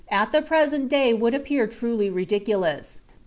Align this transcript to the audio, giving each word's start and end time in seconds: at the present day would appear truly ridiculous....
at 0.09 0.31
the 0.31 0.41
present 0.41 0.89
day 0.89 1.13
would 1.13 1.35
appear 1.35 1.67
truly 1.67 2.09
ridiculous.... 2.09 3.01